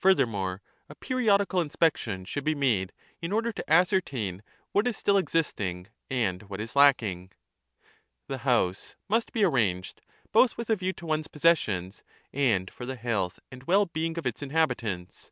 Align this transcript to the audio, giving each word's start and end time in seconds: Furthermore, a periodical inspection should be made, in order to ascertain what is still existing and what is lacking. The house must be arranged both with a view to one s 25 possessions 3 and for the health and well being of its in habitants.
Furthermore, 0.00 0.62
a 0.88 0.96
periodical 0.96 1.60
inspection 1.60 2.24
should 2.24 2.42
be 2.42 2.56
made, 2.56 2.92
in 3.22 3.30
order 3.30 3.52
to 3.52 3.72
ascertain 3.72 4.42
what 4.72 4.84
is 4.88 4.96
still 4.96 5.16
existing 5.16 5.86
and 6.10 6.42
what 6.50 6.60
is 6.60 6.74
lacking. 6.74 7.30
The 8.26 8.38
house 8.38 8.96
must 9.08 9.30
be 9.32 9.44
arranged 9.44 10.00
both 10.32 10.56
with 10.56 10.70
a 10.70 10.74
view 10.74 10.92
to 10.94 11.06
one 11.06 11.20
s 11.20 11.26
25 11.28 11.32
possessions 11.32 12.02
3 12.32 12.42
and 12.42 12.68
for 12.72 12.84
the 12.84 12.96
health 12.96 13.38
and 13.52 13.62
well 13.62 13.86
being 13.86 14.18
of 14.18 14.26
its 14.26 14.42
in 14.42 14.50
habitants. 14.50 15.30